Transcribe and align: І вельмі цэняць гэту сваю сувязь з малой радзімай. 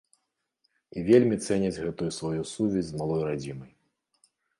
І 0.97 1.01
вельмі 1.09 1.37
цэняць 1.47 1.81
гэту 1.83 2.07
сваю 2.17 2.41
сувязь 2.53 2.87
з 2.89 2.93
малой 3.03 3.21
радзімай. 3.29 3.71